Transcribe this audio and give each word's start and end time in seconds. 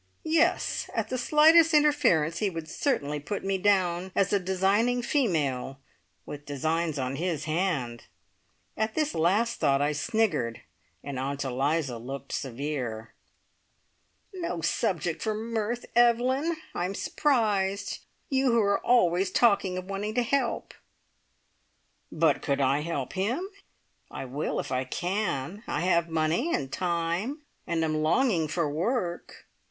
Yes, 0.25 0.89
at 0.95 1.09
the 1.09 1.17
slightest 1.19 1.75
interference 1.75 2.39
he 2.39 2.49
would 2.49 2.67
certainly 2.67 3.19
put 3.19 3.43
me 3.43 3.59
down 3.59 4.11
as 4.15 4.33
a 4.33 4.39
designing 4.39 5.03
female, 5.03 5.77
with 6.25 6.43
designs 6.43 6.97
on 6.97 7.17
his 7.17 7.43
hand. 7.43 8.05
At 8.75 8.95
this 8.95 9.13
last 9.13 9.59
thought 9.59 9.79
I 9.79 9.91
sniggered, 9.91 10.61
and 11.03 11.19
Aunt 11.19 11.43
Eliza 11.45 11.99
looked 11.99 12.31
severe. 12.31 13.13
"No 14.33 14.61
subject 14.61 15.21
for 15.21 15.35
mirth, 15.35 15.85
Evelyn. 15.95 16.57
I'm 16.73 16.95
surprised! 16.95 17.99
You 18.27 18.53
who 18.53 18.59
are 18.61 18.83
always 18.83 19.29
talking 19.29 19.77
of 19.77 19.85
wanting 19.85 20.15
to 20.15 20.23
help" 20.23 20.73
"But 22.11 22.41
could 22.41 22.59
I 22.59 22.79
help 22.81 23.13
him? 23.13 23.47
I 24.09 24.25
will, 24.25 24.59
if 24.59 24.71
I 24.71 24.83
can. 24.83 25.61
I 25.67 25.81
have 25.81 26.09
money 26.09 26.51
and 26.51 26.71
time, 26.71 27.43
and 27.67 27.83
am 27.83 28.01
longing 28.01 28.47
for 28.47 28.67
work. 28.67 29.45